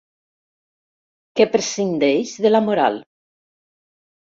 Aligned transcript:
Que 1.41 1.47
prescindeix 1.57 2.33
de 2.47 2.55
la 2.55 2.65
moral. 2.71 3.01